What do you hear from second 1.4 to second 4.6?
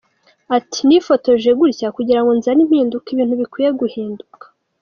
gutya kugira ngo nzane impinduka, ibintu bikwiye guhinduka.